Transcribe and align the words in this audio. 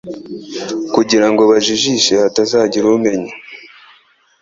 Kugira 0.93 1.27
ngo 1.31 1.41
bajijishe 1.51 2.13
hatazagira 2.23 2.85
umenya 2.97 3.33